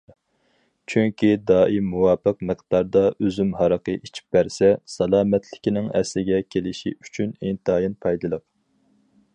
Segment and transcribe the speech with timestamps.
[0.93, 8.47] چۈنكى دائىم مۇۋاپىق مىقداردا ئۈزۈم ھارىقى ئىچىپ بەرسە، سالامەتلىكىنىڭ ئەسلىگە كېلىشى ئۈچۈن ئىنتايىن پايدىلىق.